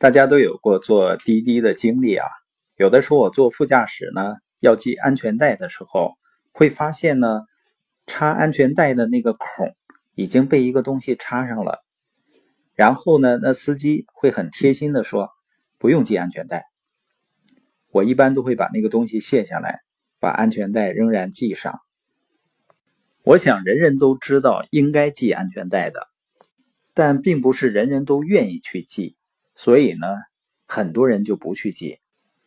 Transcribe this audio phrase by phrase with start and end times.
[0.00, 2.26] 大家都有过坐滴滴的经历啊，
[2.74, 6.14] 有的时候我坐副驾驶呢，要系安全带的时候，
[6.52, 7.42] 会发现呢，
[8.06, 9.76] 插安全带的那个孔
[10.14, 11.84] 已经被一个东西插上了。
[12.74, 15.28] 然后呢，那司机会很贴心的说，
[15.76, 16.64] 不用系安全带。
[17.90, 19.80] 我一般都会把那个东西卸下来，
[20.18, 21.78] 把安全带仍然系上。
[23.22, 26.08] 我想人人都知道应该系安全带的，
[26.94, 29.18] 但并不是人人都愿意去系。
[29.62, 30.06] 所以呢，
[30.66, 31.98] 很多人就不去系，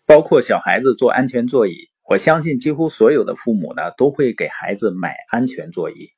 [0.04, 1.90] 包括小孩子坐安全座椅。
[2.10, 6.10] 我相信几乎所有的父母呢，都会给孩子买安全座椅。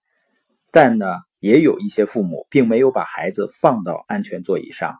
[0.71, 1.05] 但呢，
[1.41, 4.95] 也有一些父母并没有把孩子放到安全座椅上，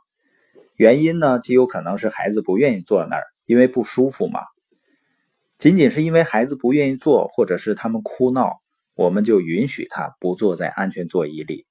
[0.76, 4.42] 原因呢，极有可能是孩子不愿意坐那儿，因为不舒服嘛。
[5.58, 8.60] 仅仅是因为孩子不愿意坐，或者是他们哭闹，
[8.96, 11.66] 我们就允许他不坐在安全座椅里。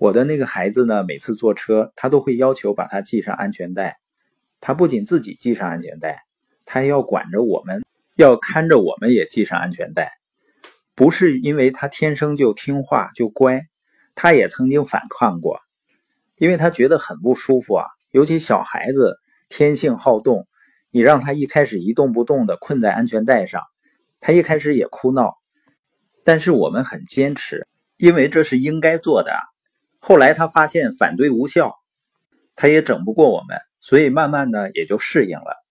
[0.00, 3.98] 我的那个孩子呢，每次坐车，他都会要求把他系上安全带。
[4.58, 6.22] 他不仅自己系上安全带，
[6.64, 7.84] 他还要管着我们，
[8.16, 10.12] 要看着我们也系上安全带。
[10.94, 13.66] 不是因为他天生就听话就乖，
[14.14, 15.60] 他也曾经反抗过，
[16.38, 17.84] 因为他觉得很不舒服啊。
[18.10, 19.18] 尤其小孩子
[19.50, 20.48] 天性好动，
[20.90, 23.60] 你让他一开始一动不动的困在安全带上，
[24.18, 25.34] 他一开始也哭闹。
[26.24, 29.30] 但是我们很坚持，因为这是应该做的。
[30.00, 31.76] 后来他发现反对无效，
[32.56, 35.62] 他也整不过我们，所以慢慢的也就适应了。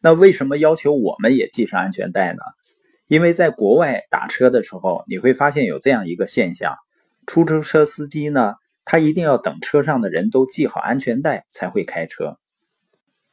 [0.00, 2.42] 那为什么要求我们也系上安全带呢？
[3.06, 6.76] 因为在国外打车的时候，你会发现有这样一个现象：
[7.26, 8.54] 出租车司机呢，
[8.84, 12.38] 他一定要等车上的人都系好安全带才会开车，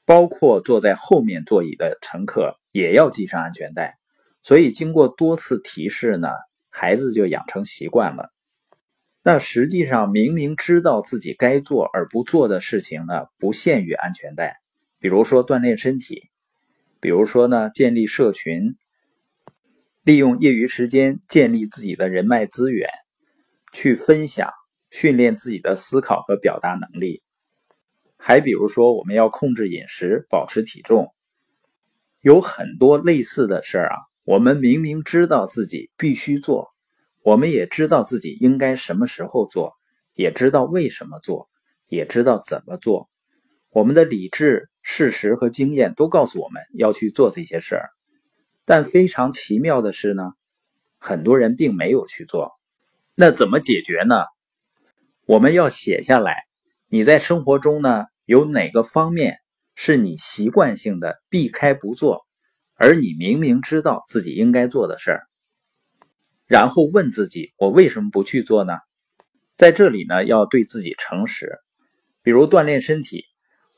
[0.05, 3.97] 包括坐在后面座椅的乘客也要系上安全带。
[4.43, 6.29] 所以经过多次提示呢，
[6.69, 8.31] 孩子就养成习惯了。
[9.29, 14.57] 那实际上，明明知道自己该做而不做的事情呢，不限于安全带。
[14.97, 16.31] 比如说锻炼身体，
[16.99, 18.75] 比如说呢建立社群，
[20.01, 22.89] 利用业余时间建立自己的人脉资源，
[23.71, 24.49] 去分享、
[24.89, 27.21] 训练自己的思考和表达能力。
[28.17, 31.13] 还比如说，我们要控制饮食，保持体重，
[32.19, 33.95] 有很多类似的事儿啊。
[34.23, 36.73] 我们明明知道自己必须做。
[37.29, 39.73] 我们也知道自己应该什么时候做，
[40.15, 41.47] 也知道为什么做，
[41.87, 43.07] 也知道怎么做。
[43.69, 47.89] 我们的理智、事实和经验都告诉我们要去做这些事儿。
[48.65, 50.31] 但非常奇妙的是呢，
[50.97, 52.51] 很多人并没有去做。
[53.13, 54.23] 那怎么解决呢？
[55.27, 56.45] 我们要写下来，
[56.87, 59.37] 你在生活中呢有哪个方面
[59.75, 62.25] 是你习惯性的避开不做，
[62.73, 65.28] 而你明明知道自己应该做的事儿。
[66.49, 68.73] 然后问自己：我为什么不去做呢？
[69.55, 71.59] 在这里呢，要对自己诚实。
[72.23, 73.23] 比如锻炼身体，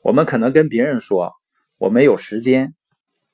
[0.02, 1.34] 我们可能跟别人说
[1.76, 2.74] 我没有时间，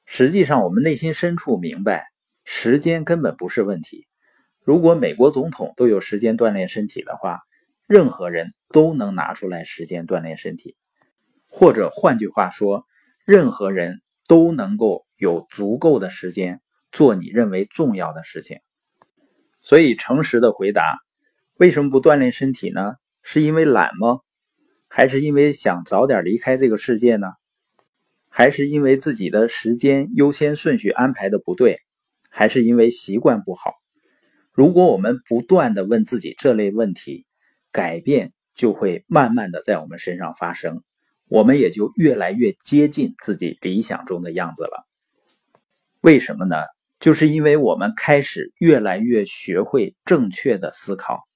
[0.05, 2.09] 实际上我们内心深处明白，
[2.45, 4.09] 时间根本不是问题。
[4.65, 7.39] 如果美国总统都有时间锻炼身体的话，
[7.87, 10.77] 任何人都能拿出来时间锻炼身体。
[11.47, 12.85] 或者换句话说，
[13.25, 16.61] 任何人都能够有足够的时间
[16.91, 18.59] 做你认为重要的事情。
[19.61, 20.99] 所以，诚实的回答，
[21.55, 22.95] 为什么不锻炼身体呢？
[23.23, 24.21] 是因为懒吗？
[24.89, 27.27] 还是因为想早点离开这个世界呢？
[28.31, 31.81] 还是因为自己的时间优先顺序安排的不对？
[32.31, 33.73] 还是因为习惯不好？
[34.53, 37.27] 如果我们不断的问自己这类问题，
[37.73, 40.83] 改变就会慢慢的在我们身上发生，
[41.27, 44.87] 我们也就越来越接近自己理想中的样子了。
[46.01, 46.57] 为什么呢？
[47.01, 51.29] 就是因为我们开始越来越学会正确的思考，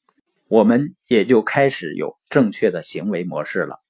[0.48, 3.81] 我们也就开始有正确的行为模式了。